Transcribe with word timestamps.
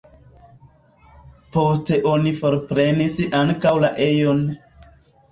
Poste 1.57 1.99
oni 2.11 2.33
forprenis 2.39 3.17
ankaŭ 3.41 3.75
la 3.83 3.91
ejon. 4.07 4.41